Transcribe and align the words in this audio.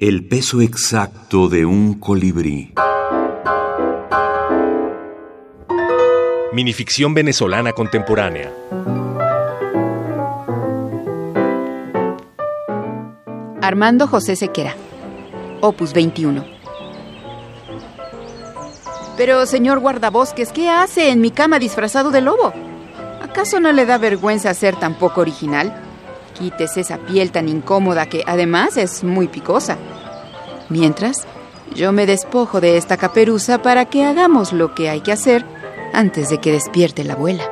El 0.00 0.28
peso 0.28 0.60
exacto 0.60 1.48
de 1.48 1.66
un 1.66 1.94
colibrí. 1.94 2.72
Minificción 6.52 7.14
venezolana 7.14 7.72
contemporánea. 7.72 8.52
Armando 13.60 14.06
José 14.06 14.36
Sequera. 14.36 14.76
Opus 15.62 15.92
21. 15.92 16.44
Pero, 19.16 19.46
señor 19.46 19.80
guardabosques, 19.80 20.52
¿qué 20.52 20.68
hace 20.68 21.10
en 21.10 21.20
mi 21.20 21.32
cama 21.32 21.58
disfrazado 21.58 22.12
de 22.12 22.20
lobo? 22.20 22.52
¿Acaso 23.20 23.58
no 23.58 23.72
le 23.72 23.84
da 23.84 23.98
vergüenza 23.98 24.54
ser 24.54 24.76
tan 24.76 24.94
poco 24.94 25.22
original? 25.22 25.87
Quítese 26.38 26.80
esa 26.80 26.98
piel 26.98 27.32
tan 27.32 27.48
incómoda 27.48 28.06
que 28.06 28.22
además 28.26 28.76
es 28.76 29.02
muy 29.02 29.26
picosa. 29.26 29.76
Mientras, 30.68 31.26
yo 31.74 31.92
me 31.92 32.06
despojo 32.06 32.60
de 32.60 32.76
esta 32.76 32.96
caperuza 32.96 33.60
para 33.60 33.86
que 33.86 34.04
hagamos 34.04 34.52
lo 34.52 34.74
que 34.74 34.88
hay 34.88 35.00
que 35.00 35.12
hacer 35.12 35.44
antes 35.92 36.28
de 36.28 36.38
que 36.38 36.52
despierte 36.52 37.04
la 37.04 37.14
abuela. 37.14 37.50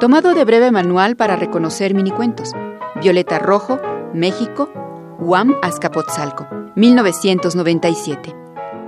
Tomado 0.00 0.34
de 0.34 0.44
breve 0.44 0.70
manual 0.70 1.16
para 1.16 1.36
reconocer 1.36 1.94
minicuentos. 1.94 2.52
Violeta 3.00 3.38
Rojo, 3.38 3.80
México, 4.12 4.70
UAM 5.18 5.54
Azcapotzalco, 5.62 6.46
1997. 6.74 8.43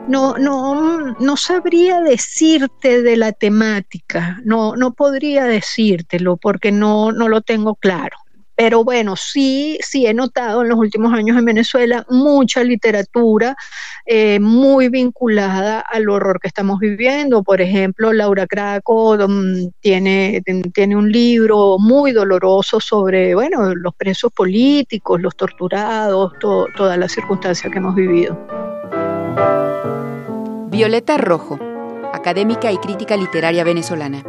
No, 0.09 0.37
no, 0.39 1.17
no 1.19 1.37
sabría 1.37 2.01
decirte 2.01 3.03
de 3.03 3.17
la 3.17 3.33
temática, 3.33 4.39
no, 4.45 4.77
no 4.77 4.93
podría 4.93 5.45
decírtelo 5.45 6.37
porque 6.37 6.71
no, 6.71 7.11
no 7.11 7.29
lo 7.29 7.41
tengo 7.41 7.75
claro. 7.75 8.17
Pero 8.57 8.85
bueno, 8.85 9.17
sí, 9.17 9.79
sí 9.83 10.07
he 10.07 10.15
notado 10.15 10.63
en 10.63 10.71
los 10.71 10.79
últimos 10.79 11.13
años 11.13 11.37
en 11.37 11.45
Venezuela 11.45 12.07
mucha 12.09 12.65
literatura 12.65 13.55
eh, 14.07 14.41
muy 14.41 14.89
vinculada 14.89 15.81
al 15.81 16.09
horror 16.09 16.41
que 16.41 16.49
estamos 16.49 16.79
viviendo. 16.81 17.43
Por 17.43 17.61
ejemplo, 17.61 18.15
Laura 18.15 18.47
Craco 18.47 19.19
mm, 19.29 19.73
tiene, 19.81 20.43
tiene 20.73 20.97
un 20.97 21.13
libro 21.13 21.77
muy 21.79 22.13
doloroso 22.13 22.81
sobre, 22.81 23.35
bueno, 23.35 23.75
los 23.75 23.95
presos 23.95 24.33
políticos, 24.33 25.21
los 25.21 25.37
torturados, 25.37 26.33
todas 26.41 26.97
las 26.97 27.13
circunstancias 27.13 27.71
que 27.71 27.79
hemos 27.79 27.95
vivido. 27.95 28.66
Violeta 30.69 31.17
Rojo, 31.17 31.59
académica 32.13 32.73
y 32.73 32.79
crítica 32.79 33.17
literaria 33.17 33.65
venezolana. 33.65 34.23